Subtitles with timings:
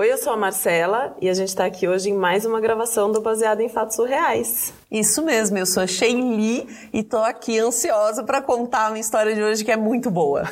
[0.00, 3.12] Oi, eu sou a Marcela e a gente está aqui hoje em mais uma gravação
[3.12, 4.72] do Baseado em Fatos Surreais.
[4.90, 9.34] Isso mesmo, eu sou a Sheili e tô aqui ansiosa para contar a minha história
[9.34, 10.44] de hoje que é muito boa.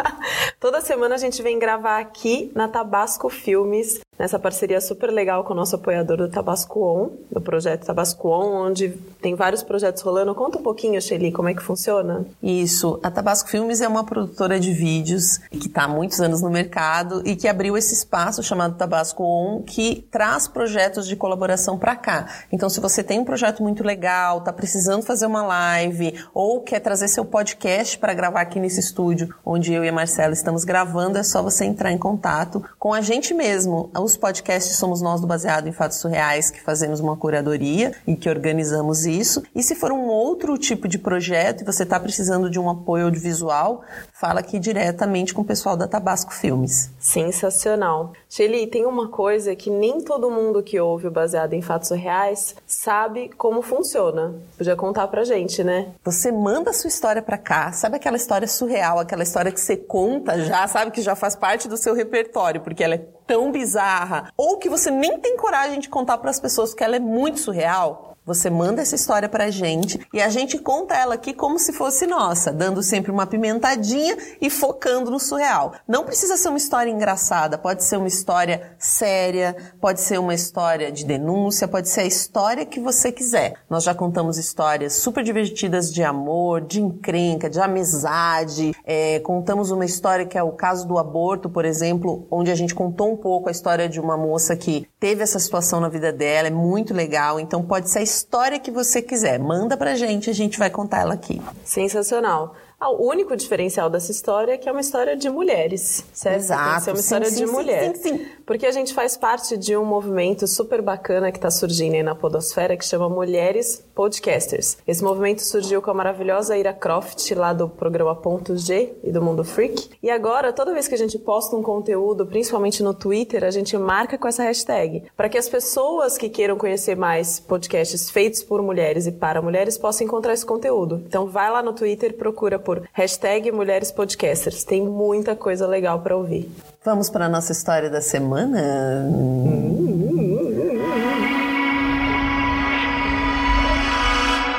[0.60, 5.52] Toda semana a gente vem gravar aqui na Tabasco Filmes, nessa parceria super legal com
[5.52, 8.90] o nosso apoiador do Tabasco On, do projeto Tabasco On, onde
[9.20, 10.32] tem vários projetos rolando.
[10.32, 12.24] Conta um pouquinho, Sheili, como é que funciona?
[12.40, 16.48] Isso, a Tabasco Filmes é uma produtora de vídeos que está há muitos anos no
[16.48, 21.96] mercado e que abriu esse espaço chamado Tabasco On, que traz projetos de colaboração para
[21.96, 22.28] cá.
[22.52, 26.78] Então, se você tem um projeto muito legal, tá precisando fazer uma live ou quer
[26.78, 31.18] trazer seu podcast para gravar aqui nesse estúdio onde eu e a Marcela estamos gravando,
[31.18, 33.90] é só você entrar em contato com a gente mesmo.
[34.11, 38.28] Os podcasts somos nós do Baseado em Fatos Surreais que fazemos uma curadoria e que
[38.28, 39.42] organizamos isso.
[39.54, 43.06] E se for um outro tipo de projeto e você está precisando de um apoio
[43.06, 46.90] audiovisual, fala aqui diretamente com o pessoal da Tabasco Filmes.
[46.98, 48.12] Sensacional.
[48.34, 53.28] Shelly, tem uma coisa que nem todo mundo que ouve Baseado em Fatos Reais sabe
[53.36, 54.34] como funciona.
[54.56, 55.92] Podia contar pra gente, né?
[56.02, 59.76] Você manda a sua história pra cá, sabe aquela história surreal, aquela história que você
[59.76, 64.32] conta já, sabe que já faz parte do seu repertório, porque ela é tão bizarra,
[64.34, 67.38] ou que você nem tem coragem de contar para as pessoas porque ela é muito
[67.38, 68.11] surreal?
[68.24, 72.06] Você manda essa história pra gente e a gente conta ela aqui como se fosse
[72.06, 75.72] nossa, dando sempre uma pimentadinha e focando no surreal.
[75.88, 80.92] Não precisa ser uma história engraçada, pode ser uma história séria, pode ser uma história
[80.92, 83.54] de denúncia, pode ser a história que você quiser.
[83.68, 88.72] Nós já contamos histórias super divertidas de amor, de encrenca, de amizade.
[88.84, 92.72] É, contamos uma história que é o caso do aborto, por exemplo, onde a gente
[92.72, 96.46] contou um pouco a história de uma moça que teve essa situação na vida dela,
[96.46, 97.40] é muito legal.
[97.40, 99.38] Então pode ser história que você quiser.
[99.38, 101.40] Manda pra gente, a gente vai contar ela aqui.
[101.64, 102.54] Sensacional.
[102.82, 106.38] Ah, o único diferencial dessa história é que é uma história de mulheres, certo?
[106.38, 106.64] Exato.
[106.64, 107.94] Tem que ser uma história sim, de sim, mulher.
[107.94, 111.94] Sim, sim, Porque a gente faz parte de um movimento super bacana que está surgindo
[111.94, 114.78] aí na podosfera que chama Mulheres Podcasters.
[114.84, 119.22] Esse movimento surgiu com a maravilhosa Ira Croft lá do programa Ponto G e do
[119.22, 119.90] Mundo Freak.
[120.02, 123.78] E agora, toda vez que a gente posta um conteúdo, principalmente no Twitter, a gente
[123.78, 128.60] marca com essa hashtag para que as pessoas que queiram conhecer mais podcasts feitos por
[128.60, 131.00] mulheres e para mulheres possam encontrar esse conteúdo.
[131.06, 134.64] Então vai lá no Twitter, procura por hashtag Mulheres Podcasters.
[134.64, 136.50] Tem muita coisa legal para ouvir.
[136.82, 139.06] Vamos para a nossa história da semana?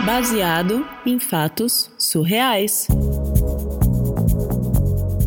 [0.06, 2.88] Baseado em fatos surreais.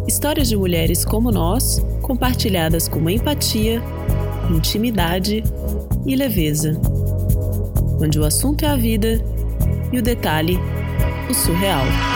[0.07, 3.83] Histórias de mulheres como nós, compartilhadas com empatia,
[4.49, 5.43] intimidade
[6.07, 6.81] e leveza.
[8.01, 9.21] Onde o assunto é a vida
[9.93, 10.57] e o detalhe,
[11.29, 12.16] o surreal.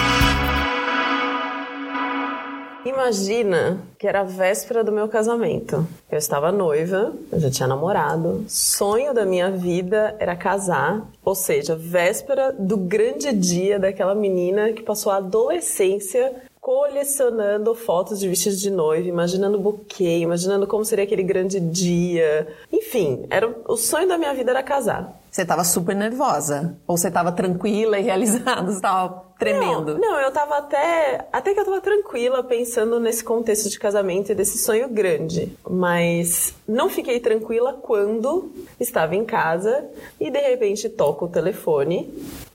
[3.01, 5.89] Imagina que era a véspera do meu casamento.
[6.11, 8.45] Eu estava noiva, eu já tinha namorado.
[8.47, 14.83] Sonho da minha vida era casar, ou seja, véspera do grande dia daquela menina que
[14.83, 21.05] passou a adolescência colecionando fotos de vestidos de noiva, imaginando o buquê, imaginando como seria
[21.05, 22.49] aquele grande dia.
[22.71, 25.19] Enfim, era o sonho da minha vida era casar.
[25.31, 26.77] Você estava super nervosa?
[26.87, 28.67] Ou você estava tranquila e realizada?
[28.67, 29.99] Você estava tremendo?
[29.99, 31.27] Não, não, eu estava até.
[31.33, 35.57] Até que eu estava tranquila pensando nesse contexto de casamento e desse sonho grande.
[35.69, 39.89] Mas não fiquei tranquila quando estava em casa
[40.21, 42.13] e de repente toco o telefone.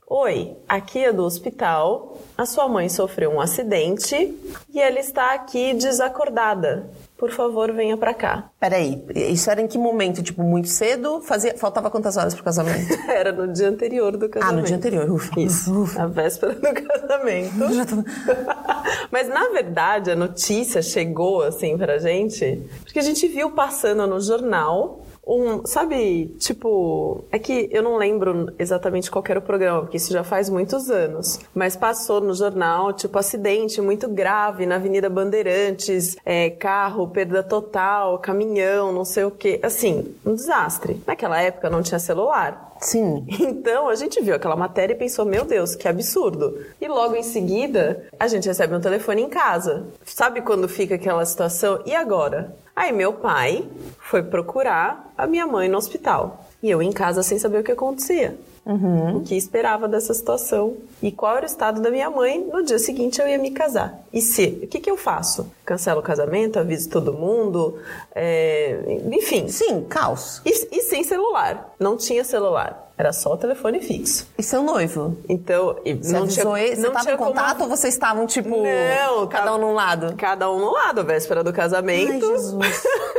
[0.08, 2.18] Oi, aqui é do hospital.
[2.38, 4.38] A sua mãe sofreu um acidente
[4.72, 6.88] e ela está aqui desacordada
[7.18, 8.50] por favor, venha pra cá.
[8.60, 10.22] Peraí, isso era em que momento?
[10.22, 11.22] Tipo, muito cedo?
[11.22, 12.94] Fazia, faltava quantas horas pro casamento?
[13.10, 14.58] era no dia anterior do casamento.
[14.58, 15.40] Ah, no dia anterior, ufa.
[15.40, 16.04] Isso, ufa.
[16.04, 17.56] a véspera do casamento.
[19.10, 24.20] Mas, na verdade, a notícia chegou, assim, pra gente, porque a gente viu passando no
[24.20, 29.98] jornal um, sabe, tipo, é que eu não lembro exatamente qual era o programa, porque
[29.98, 35.10] isso já faz muitos anos, mas passou no jornal, tipo, acidente muito grave na Avenida
[35.10, 41.02] Bandeirantes, é, carro, perda total, caminhão, não sei o que, assim, um desastre.
[41.08, 42.74] Naquela época não tinha celular.
[42.80, 43.26] Sim.
[43.56, 46.60] Então a gente viu aquela matéria e pensou, meu Deus, que absurdo.
[46.80, 49.88] E logo em seguida, a gente recebe um telefone em casa.
[50.04, 51.82] Sabe quando fica aquela situação?
[51.86, 52.56] E agora?
[52.76, 53.66] Aí meu pai
[54.00, 56.46] foi procurar a minha mãe no hospital.
[56.62, 58.38] E eu em casa sem saber o que acontecia.
[58.66, 59.18] Uhum.
[59.18, 62.44] O que esperava dessa situação e qual era o estado da minha mãe.
[62.52, 64.00] No dia seguinte eu ia me casar.
[64.12, 64.62] E se?
[64.64, 65.52] O que, que eu faço?
[65.64, 67.78] Cancelo o casamento, aviso todo mundo,
[68.14, 69.00] é...
[69.12, 69.48] enfim.
[69.48, 70.42] Sim, caos.
[70.44, 71.76] E, e sem celular.
[71.80, 72.86] Não tinha celular.
[72.98, 74.26] Era só o telefone fixo.
[74.38, 75.18] E seu noivo?
[75.28, 76.78] Então, você não tinha, ele?
[76.78, 77.70] Você estava em contato como...
[77.70, 80.16] ou vocês estavam, tipo, não, cada um num lado?
[80.16, 82.26] Cada um num lado, véspera do casamento.
[82.26, 82.84] Ai, Jesus.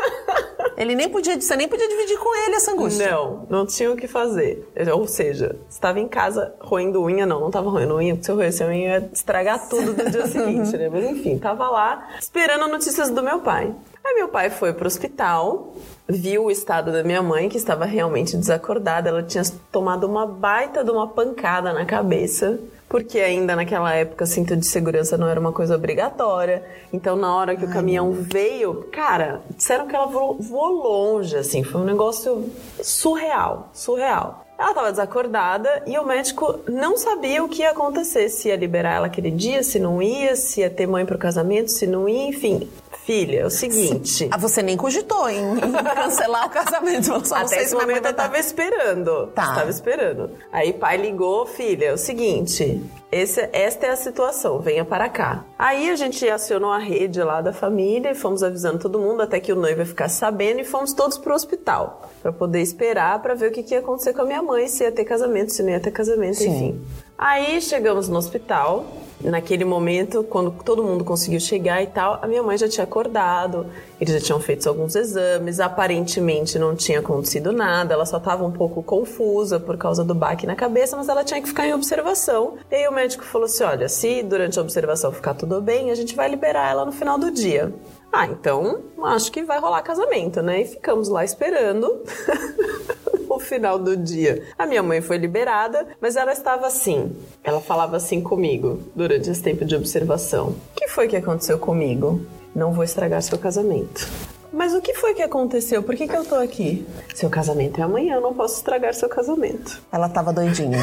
[0.76, 3.10] Ele nem podia, você nem podia dividir com ele essa angústia.
[3.10, 4.68] Não, não tinha o que fazer.
[4.92, 8.36] Ou seja, estava em casa roendo unha, não, não estava roendo unha, porque se eu
[8.36, 10.88] roesse unha ia estragar tudo do dia seguinte, né?
[10.88, 13.74] Mas enfim, tava lá esperando notícias do meu pai.
[14.04, 15.74] Aí meu pai foi pro hospital,
[16.08, 19.08] viu o estado da minha mãe, que estava realmente desacordada.
[19.08, 24.56] Ela tinha tomado uma baita de uma pancada na cabeça porque ainda naquela época cinto
[24.56, 26.62] de segurança não era uma coisa obrigatória.
[26.92, 31.36] Então, na hora que Ai, o caminhão veio, cara, disseram que ela voou, voou longe,
[31.36, 32.50] assim, foi um negócio
[32.82, 34.46] surreal, surreal.
[34.58, 38.94] Ela estava desacordada e o médico não sabia o que ia acontecer, se ia liberar
[38.94, 42.28] ela aquele dia, se não ia, se ia ter mãe pro casamento, se não ia,
[42.28, 42.66] enfim.
[43.06, 44.28] Filha, é o seguinte.
[44.32, 47.24] Ah, você nem cogitou em, em cancelar o casamento.
[47.24, 49.28] Só Até esse momento eu tava esperando.
[49.28, 49.54] Tá.
[49.54, 50.32] Tava esperando.
[50.50, 52.82] Aí pai ligou, filha, é o seguinte.
[53.12, 55.44] Esse, esta é a situação, venha para cá.
[55.56, 59.38] Aí a gente acionou a rede lá da família e fomos avisando todo mundo até
[59.38, 63.34] que o noivo ia ficar sabendo e fomos todos pro hospital para poder esperar para
[63.34, 65.62] ver o que, que ia acontecer com a minha mãe, se ia ter casamento, se
[65.62, 66.48] não ia ter casamento, Sim.
[66.48, 66.84] enfim.
[67.16, 68.84] Aí chegamos no hospital,
[69.20, 73.66] naquele momento, quando todo mundo conseguiu chegar e tal, a minha mãe já tinha acordado,
[74.00, 78.52] eles já tinham feito alguns exames, aparentemente não tinha acontecido nada, ela só estava um
[78.52, 82.54] pouco confusa por causa do baque na cabeça, mas ela tinha que ficar em observação.
[82.70, 85.94] E aí o médico falou assim: olha, se durante a observação ficar tudo bem, a
[85.94, 87.72] gente vai liberar ela no final do dia.
[88.12, 90.62] Ah, então acho que vai rolar casamento, né?
[90.62, 92.02] E ficamos lá esperando.
[93.36, 94.42] o final do dia.
[94.58, 97.14] A minha mãe foi liberada, mas ela estava assim.
[97.44, 100.48] Ela falava assim comigo durante esse tempo de observação.
[100.48, 102.20] O que foi que aconteceu comigo?
[102.54, 104.08] Não vou estragar seu casamento.
[104.52, 105.82] Mas o que foi que aconteceu?
[105.82, 106.86] Por que, que eu tô aqui?
[107.14, 109.82] Seu casamento é amanhã, eu não posso estragar seu casamento.
[109.92, 110.78] Ela tava doidinha.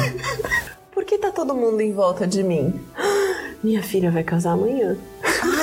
[0.92, 2.80] Por que tá todo mundo em volta de mim?
[3.64, 4.96] Minha filha vai casar amanhã.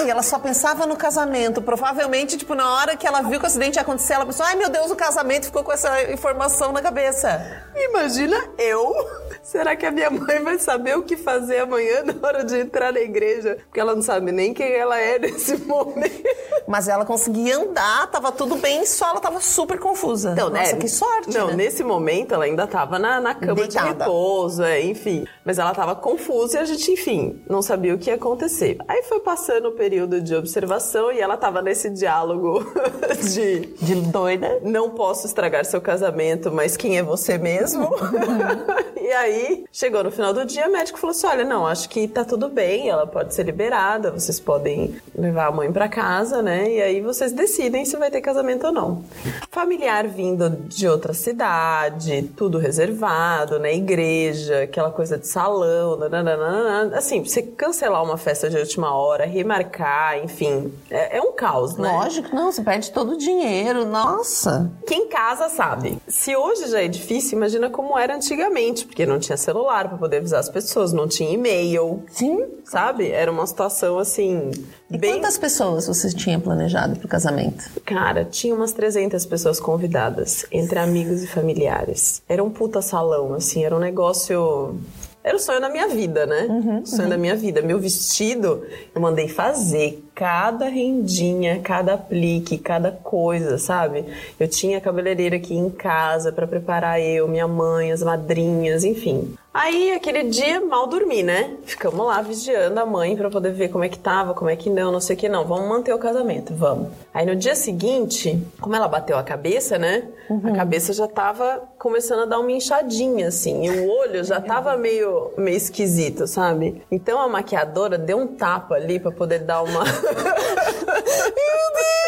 [0.01, 1.61] Ai, ela só pensava no casamento.
[1.61, 4.55] Provavelmente, tipo, na hora que ela viu que o acidente ia acontecer, ela pensou: ai
[4.55, 7.63] meu Deus, o casamento ficou com essa informação na cabeça.
[7.75, 8.93] Imagina eu.
[9.43, 12.91] Será que a minha mãe vai saber o que fazer amanhã na hora de entrar
[12.91, 13.57] na igreja?
[13.65, 16.23] Porque ela não sabe nem quem ela é nesse momento.
[16.67, 20.31] Mas ela conseguia andar, tava tudo bem, só ela tava super confusa.
[20.31, 20.79] Então, Nossa, né?
[20.81, 21.35] que sorte.
[21.35, 21.55] Não, né?
[21.55, 23.93] nesse momento ela ainda tava na, na cama Deitada.
[23.93, 25.25] de repouso, é, enfim.
[25.45, 28.77] Mas ela tava confusa e a gente, enfim, não sabia o que ia acontecer.
[28.87, 29.90] Aí foi passando o período
[30.21, 32.65] de observação e ela tava nesse diálogo
[33.33, 33.67] de.
[33.81, 34.59] De doida.
[34.63, 37.89] Não posso estragar seu casamento, mas quem é você mesmo?
[39.11, 42.07] e aí, chegou no final do dia, o médico falou assim: olha, não, acho que
[42.07, 46.71] tá tudo bem, ela pode ser liberada, vocês podem levar a mãe para casa, né?
[46.71, 49.03] E aí vocês decidem se vai ter casamento ou não.
[49.49, 53.75] Familiar vindo de outra cidade, tudo reservado, né?
[53.75, 56.97] Igreja, aquela coisa de salão, nananana.
[56.97, 61.91] assim, você cancelar uma festa de última hora, remarcar, enfim, é, é um caos, né?
[61.91, 64.71] Lógico, não, você perde todo o dinheiro, nossa.
[64.87, 65.97] Quem casa sabe.
[66.07, 70.17] Se hoje já é difícil, imagina como era antigamente, porque não tinha celular para poder
[70.17, 72.03] avisar as pessoas, não tinha e-mail.
[72.09, 72.45] Sim.
[72.65, 73.09] Sabe?
[73.09, 74.51] Era uma situação assim.
[74.89, 75.13] E bem...
[75.13, 77.63] quantas pessoas você tinha planejado pro casamento?
[77.85, 82.21] Cara, tinha umas 300 pessoas convidadas, entre amigos e familiares.
[82.27, 84.79] Era um puta salão, assim, era um negócio
[85.23, 86.47] era o sonho da minha vida, né?
[86.49, 87.09] Uhum, o sonho uhum.
[87.09, 87.61] da minha vida.
[87.61, 94.05] Meu vestido, eu mandei fazer cada rendinha, cada aplique, cada coisa, sabe?
[94.39, 99.35] Eu tinha cabeleireira aqui em casa para preparar eu, minha mãe, as madrinhas, enfim.
[99.53, 101.57] Aí, aquele dia, mal dormi, né?
[101.65, 104.69] Ficamos lá vigiando a mãe para poder ver como é que tava, como é que
[104.69, 105.43] não, não sei o que não.
[105.43, 106.87] Vamos manter o casamento, vamos.
[107.13, 110.07] Aí, no dia seguinte, como ela bateu a cabeça, né?
[110.29, 110.53] Uhum.
[110.53, 113.65] A cabeça já tava começando a dar uma inchadinha, assim.
[113.65, 116.81] E o olho já tava meio, meio esquisito, sabe?
[116.89, 119.83] Então, a maquiadora deu um tapa ali para poder dar uma...
[119.83, 122.00] Meu Deus!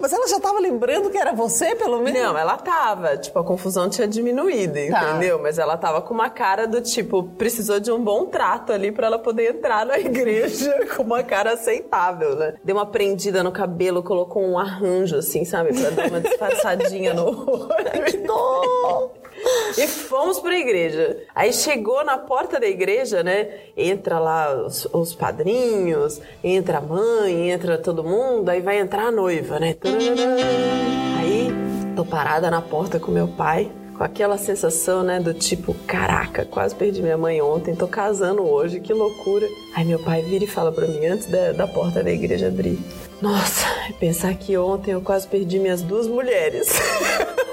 [0.00, 2.20] Mas ela já tava lembrando que era você, pelo menos?
[2.20, 3.16] Não, ela tava.
[3.16, 5.10] Tipo, a confusão tinha diminuído, tá.
[5.10, 5.40] entendeu?
[5.40, 9.06] Mas ela tava com uma cara do tipo, precisou de um bom trato ali para
[9.06, 12.54] ela poder entrar na igreja com uma cara aceitável, né?
[12.62, 15.72] Deu uma prendida no cabelo, colocou um arranjo, assim, sabe?
[15.78, 18.04] Pra dar uma disfarçadinha no olho.
[18.06, 19.25] que dor!
[19.76, 21.18] E fomos pra igreja.
[21.34, 23.48] Aí chegou na porta da igreja, né?
[23.76, 29.10] Entra lá os, os, padrinhos, entra a mãe, entra todo mundo, aí vai entrar a
[29.10, 29.76] noiva, né?
[31.18, 31.48] Aí
[31.94, 36.74] tô parada na porta com meu pai com aquela sensação, né, do tipo, caraca, quase
[36.74, 39.48] perdi minha mãe ontem, tô casando hoje, que loucura.
[39.74, 42.78] Aí meu pai vira e fala para mim, antes da, da porta da igreja abrir,
[43.20, 43.66] nossa,
[43.98, 46.78] pensar que ontem eu quase perdi minhas duas mulheres.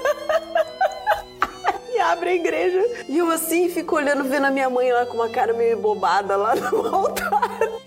[2.12, 2.84] abre a igreja.
[3.08, 6.36] E eu assim fico olhando, vendo a minha mãe lá com uma cara meio bobada
[6.36, 7.33] lá no altar.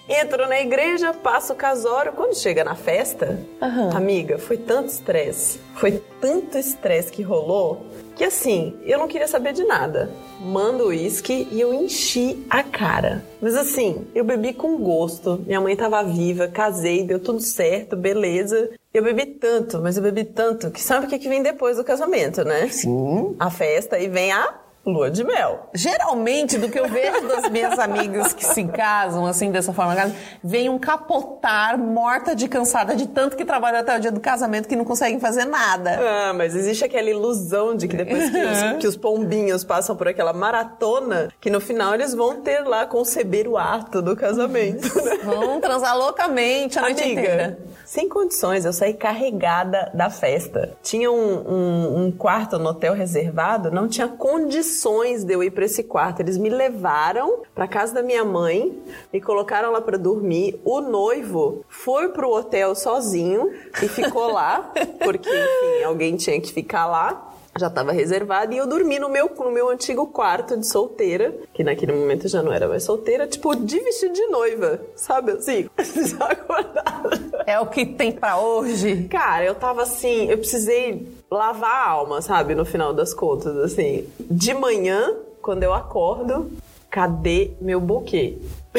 [0.09, 2.13] Entro na igreja, passo o casório.
[2.13, 3.89] Quando chega na festa, Aham.
[3.95, 5.59] amiga, foi tanto estresse.
[5.75, 7.85] Foi tanto estresse que rolou
[8.17, 10.09] que assim, eu não queria saber de nada.
[10.39, 13.23] Mando o uísque e eu enchi a cara.
[13.39, 15.43] Mas assim, eu bebi com gosto.
[15.45, 18.71] Minha mãe tava viva, casei, deu tudo certo, beleza.
[18.91, 21.83] Eu bebi tanto, mas eu bebi tanto que sabe o que, que vem depois do
[21.83, 22.67] casamento, né?
[22.69, 23.35] Sim.
[23.37, 25.69] A festa e vem a lua de mel.
[25.73, 29.95] Geralmente, do que eu vejo das minhas amigas que se casam assim dessa forma,
[30.43, 34.67] vem um capotar morta de cansada de tanto que trabalhou até o dia do casamento
[34.67, 35.99] que não conseguem fazer nada.
[35.99, 40.07] Ah, mas existe aquela ilusão de que depois que os, que os pombinhos passam por
[40.07, 45.17] aquela maratona, que no final eles vão ter lá conceber o ato do casamento, né?
[45.23, 47.59] Vão transar loucamente a noite Amiga, inteira.
[47.85, 50.77] sem condições, eu saí carregada da festa.
[50.81, 54.76] Tinha um, um- um quarto no hotel reservado, não tinha condições
[55.25, 56.21] de eu ir pra esse quarto.
[56.21, 58.77] Eles me levaram pra casa da minha mãe,
[59.11, 60.59] me colocaram lá pra dormir.
[60.63, 64.71] O noivo foi pro hotel sozinho e ficou lá,
[65.03, 67.33] porque, enfim, alguém tinha que ficar lá.
[67.57, 71.63] Já estava reservado e eu dormi no meu, no meu antigo quarto de solteira, que
[71.63, 75.67] naquele momento já não era mais solteira, tipo, de vestido de noiva, sabe assim?
[75.75, 77.43] Desacordada.
[77.47, 79.07] É o que tem pra hoje.
[79.09, 82.55] Cara, eu tava assim, eu precisei lavar a alma, sabe?
[82.55, 84.07] No final das contas, assim.
[84.19, 86.51] De manhã, quando eu acordo,
[86.89, 88.37] cadê meu buquê?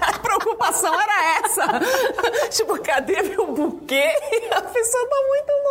[0.00, 1.80] A preocupação era essa.
[2.50, 4.04] tipo, cadê meu buquê?
[4.52, 5.63] A pessoa tá muito.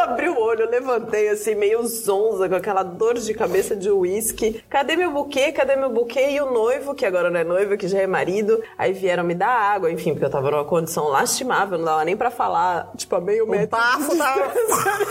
[0.00, 3.90] Eu abri o olho, eu levantei assim, meio zonza, com aquela dor de cabeça de
[3.90, 4.64] uísque.
[4.66, 5.52] Cadê meu buquê?
[5.52, 6.30] Cadê meu buquê?
[6.30, 8.62] E o noivo, que agora não é noivo, que já é marido.
[8.78, 12.16] Aí vieram me dar água, enfim, porque eu tava numa condição lastimável, não dava nem
[12.16, 13.76] pra falar, tipo, a meio metro.
[13.76, 14.12] bafo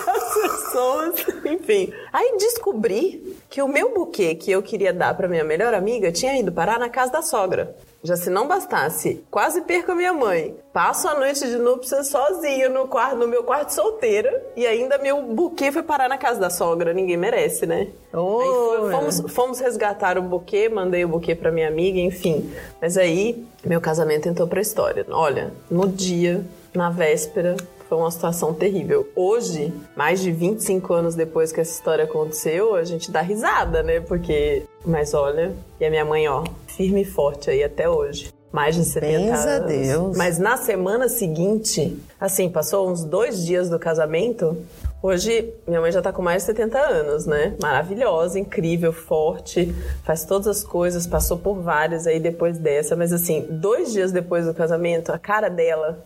[0.10, 1.94] as pessoas, enfim.
[2.12, 6.36] Aí descobri que o meu buquê que eu queria dar pra minha melhor amiga tinha
[6.36, 7.76] ido parar na casa da sogra.
[8.02, 10.56] Já se não bastasse, quase perco a minha mãe.
[10.72, 15.22] Passo a noite de núpcias sozinha no, quarto, no meu quarto solteira e ainda meu
[15.22, 16.94] buquê foi parar na casa da sogra.
[16.94, 17.90] Ninguém merece, né?
[18.14, 18.40] Oh,
[18.86, 22.50] Aí fomos, fomos resgatar o buquê, mandei o buquê pra minha amiga, enfim.
[22.82, 25.06] Mas aí, meu casamento entrou pra história.
[25.10, 27.58] Olha, no dia, na véspera,
[27.90, 29.10] foi uma situação terrível.
[29.16, 34.00] Hoje, mais de 25 anos depois que essa história aconteceu, a gente dá risada, né?
[34.00, 34.64] Porque.
[34.86, 38.32] Mas olha, e a minha mãe, ó, firme e forte aí até hoje.
[38.52, 39.68] Mais de 70 Bens a anos.
[39.68, 40.18] Deus.
[40.18, 44.58] Mas na semana seguinte, assim, passou uns dois dias do casamento.
[45.02, 47.56] Hoje, minha mãe já tá com mais de 70 anos, né?
[47.62, 53.48] Maravilhosa, incrível, forte, faz todas as coisas, passou por várias aí depois dessa, mas assim,
[53.50, 56.04] dois dias depois do casamento, a cara dela.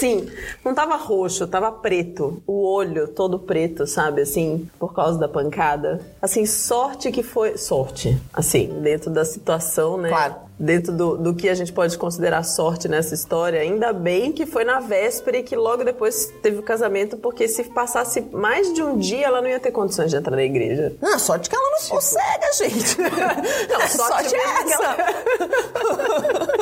[0.00, 0.26] Assim,
[0.64, 2.42] não tava roxo, tava preto.
[2.46, 4.22] O olho todo preto, sabe?
[4.22, 6.00] Assim, por causa da pancada.
[6.22, 7.58] Assim, sorte que foi.
[7.58, 8.18] Sorte.
[8.32, 10.08] Assim, dentro da situação, né?
[10.08, 10.36] Claro.
[10.58, 13.60] Dentro do, do que a gente pode considerar sorte nessa história.
[13.60, 17.64] Ainda bem que foi na véspera e que logo depois teve o casamento, porque se
[17.64, 20.94] passasse mais de um dia, ela não ia ter condições de entrar na igreja.
[21.00, 22.96] Não, sorte que ela não sossega, gente.
[23.70, 24.96] Não, sorte, mesmo é essa.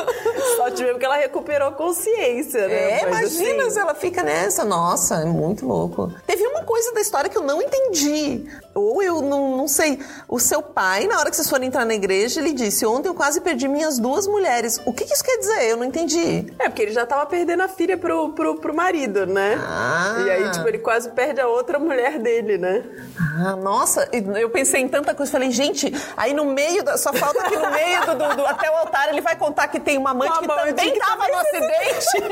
[0.55, 3.01] sorte mesmo que ela recuperou a consciência, né?
[3.01, 4.65] É, Mas, imagina assim, se ela fica nessa.
[4.65, 6.13] Nossa, é muito louco.
[6.25, 6.38] Teve
[6.69, 8.45] coisa da história que eu não entendi.
[8.75, 9.99] Ou eu não, não sei.
[10.27, 13.15] O seu pai, na hora que vocês foram entrar na igreja, ele disse: Ontem eu
[13.15, 14.79] quase perdi minhas duas mulheres.
[14.85, 15.63] O que, que isso quer dizer?
[15.71, 16.45] Eu não entendi.
[16.59, 19.59] É, porque ele já tava perdendo a filha pro, pro, pro marido, né?
[19.59, 20.17] Ah.
[20.23, 22.83] E aí, tipo, ele quase perde a outra mulher dele, né?
[23.17, 25.31] Ah, nossa, eu pensei em tanta coisa.
[25.31, 28.69] Falei, gente, aí no meio, da, só falta que no meio do, do- do- até
[28.69, 31.27] o altar ele vai contar que tem uma amante Uma que amante também que tava
[31.27, 32.05] no acidente.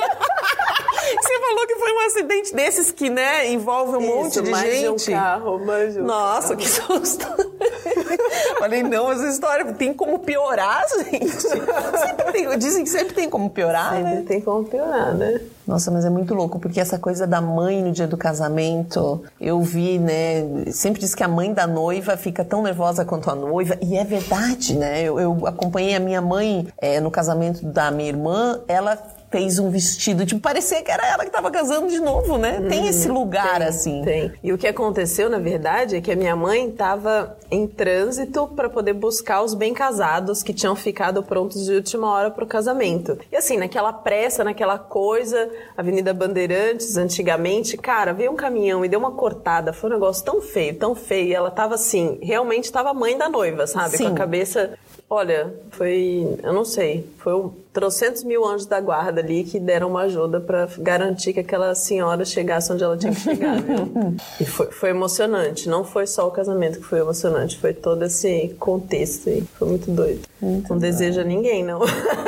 [1.08, 5.06] Você falou que foi um acidente desses que, né, envolve um monte De mais gente.
[5.06, 7.26] de um carro, mais de um Nossa, que susto.
[8.60, 11.30] Falei, não, essa história tem como piorar, gente.
[11.42, 14.24] Sempre tem- dizem que sempre tem como piorar, Ainda né?
[14.28, 15.40] tem como piorar, né?
[15.66, 19.62] Nossa, mas é muito louco, porque essa coisa da mãe no dia do casamento, eu
[19.62, 20.72] vi, né?
[20.72, 24.04] Sempre diz que a mãe da noiva fica tão nervosa quanto a noiva, e é
[24.04, 25.02] verdade, né?
[25.04, 28.98] Eu, eu acompanhei a minha mãe eh, no casamento da minha irmã, ela
[29.30, 32.62] fez um vestido, tipo, parecia que era ela que tava casando de novo, né?
[32.70, 34.02] Tem esse lugar, assim.
[34.04, 34.32] Tem.
[34.42, 38.70] E o que aconteceu, na verdade, é que a minha mãe estava em trânsito para
[38.70, 43.18] poder buscar os bem casados que tinham ficado prontos de última hora para o casamento.
[43.32, 49.00] E assim, naquela pressa, naquela coisa, Avenida Bandeirantes, antigamente, cara, veio um caminhão e deu
[49.00, 49.74] uma cortada.
[49.74, 51.28] Foi um negócio tão feio, tão feio.
[51.28, 53.98] E ela tava assim, realmente tava mãe da noiva, sabe?
[53.98, 54.06] Sim.
[54.06, 54.78] Com a cabeça
[55.10, 56.38] Olha, foi.
[56.44, 57.08] Eu não sei.
[57.28, 61.42] Foi um trocentos mil anjos da guarda ali que deram uma ajuda para garantir que
[61.42, 64.16] aquela senhora chegasse onde ela tinha que chegar, viu?
[64.40, 65.70] e foi, foi emocionante.
[65.70, 69.44] Não foi só o casamento que foi emocionante, foi todo esse contexto aí.
[69.60, 70.22] Foi muito doido.
[70.42, 71.82] Muito não deseja ninguém, não.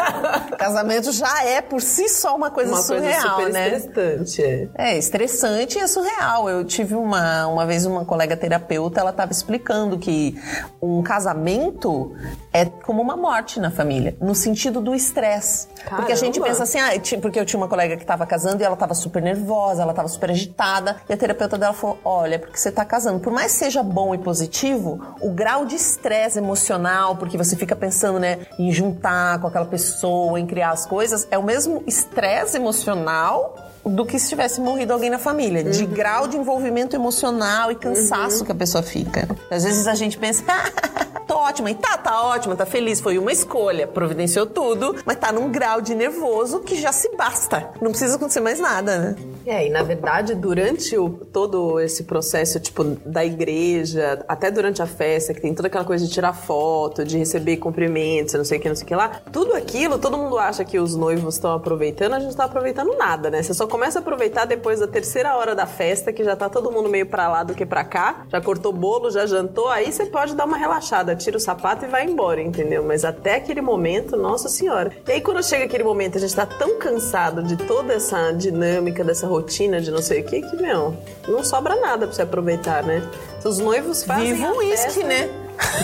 [0.58, 3.78] Casamento já é por si só uma coisa uma surreal, coisa super né?
[3.78, 4.44] estressante.
[4.44, 4.70] É.
[4.78, 6.50] é, estressante e é surreal.
[6.50, 10.40] Eu tive uma, uma vez uma colega terapeuta, ela estava explicando que
[10.82, 12.14] um casamento
[12.52, 15.68] é como uma morte na família, no sentido do estresse.
[15.90, 16.92] Porque a gente pensa assim, ah,
[17.22, 20.08] porque eu tinha uma colega que estava casando e ela estava super nervosa, ela estava
[20.08, 23.60] super agitada, e a terapeuta dela falou: olha, porque você está casando, por mais que
[23.60, 28.72] seja bom e positivo, o grau de estresse emocional, porque você fica pensando, né, em
[28.72, 34.20] juntar com aquela pessoa, em criar as coisas, é o mesmo estresse emocional do que
[34.20, 35.72] se tivesse morrido alguém na família, uhum.
[35.72, 38.46] de grau de envolvimento emocional e cansaço uhum.
[38.46, 39.28] que a pessoa fica.
[39.50, 43.20] Às vezes a gente pensa, ah, tô ótima, e tá, tá ótima, tá feliz, foi
[43.20, 47.70] uma escolha, providenciou tudo, mas tá num grau de nervoso que já se basta.
[47.80, 49.16] Não precisa acontecer mais nada, né?
[49.50, 54.86] É, e na verdade, durante o, todo esse processo, tipo, da igreja, até durante a
[54.86, 58.62] festa, que tem toda aquela coisa de tirar foto, de receber cumprimentos, não sei o
[58.62, 61.52] que, não sei o que lá, tudo aquilo, todo mundo acha que os noivos estão
[61.52, 63.42] aproveitando, a gente não tá aproveitando nada, né?
[63.42, 66.72] Você só começa a aproveitar depois da terceira hora da festa, que já tá todo
[66.72, 70.06] mundo meio pra lá do que pra cá, já cortou bolo, já jantou, aí você
[70.06, 72.84] pode dar uma relaxada, tira o sapato e vai embora, entendeu?
[72.84, 74.92] Mas até aquele momento, nossa senhora.
[75.08, 79.04] E aí quando chega aquele momento, a gente tá tão cansado de toda essa dinâmica,
[79.04, 79.39] dessa rotina
[79.82, 80.96] de não sei o que, que, meu,
[81.28, 83.02] não sobra nada pra você aproveitar, né?
[83.44, 85.30] Os noivos fazem Viva o uísque, né?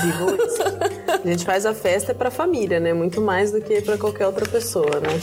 [0.01, 0.63] Viva o uísque.
[1.23, 2.93] A gente faz a festa pra família, né?
[2.93, 5.19] Muito mais do que pra qualquer outra pessoa, né?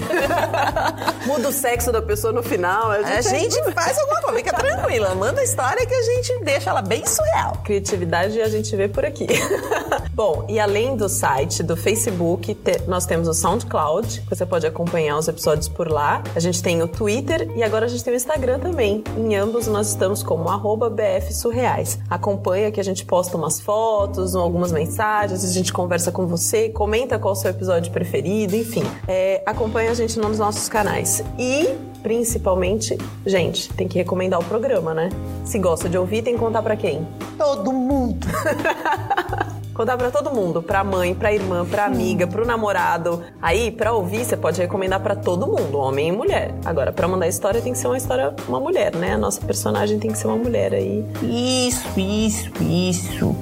[1.26, 2.90] Muda o sexo da pessoa no final.
[2.90, 5.14] A gente, a gente faz alguma coisa, fica tranquila.
[5.14, 7.52] Manda a história que a gente deixa ela bem surreal.
[7.64, 9.26] Criatividade a gente vê por aqui.
[10.14, 14.66] Bom, e além do site, do Facebook, te, nós temos o SoundCloud, que você pode
[14.66, 16.22] acompanhar os episódios por lá.
[16.34, 19.02] A gente tem o Twitter e agora a gente tem o Instagram também também.
[19.16, 21.98] Em ambos nós estamos como arroba bfsurreais.
[22.08, 27.18] Acompanha que a gente posta umas fotos, algumas mensagens, a gente conversa com você, comenta
[27.18, 28.84] qual é o seu episódio preferido, enfim.
[29.08, 31.22] É, acompanha a gente nos nossos canais.
[31.38, 31.68] E,
[32.02, 35.10] principalmente, gente, tem que recomendar o programa, né?
[35.44, 37.06] Se gosta de ouvir, tem que contar para quem?
[37.36, 38.26] Todo mundo!
[39.76, 43.22] Contar para todo mundo, pra mãe, pra irmã, pra amiga, pro namorado.
[43.42, 46.54] Aí, pra ouvir, você pode recomendar para todo mundo, homem e mulher.
[46.64, 49.12] Agora, para mandar história tem que ser uma história uma mulher, né?
[49.12, 51.04] A nossa personagem tem que ser uma mulher aí.
[51.22, 53.36] Isso, isso, isso.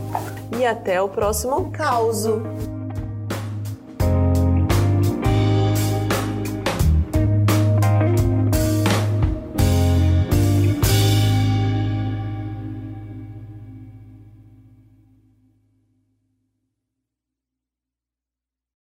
[0.58, 2.42] E até o próximo causo.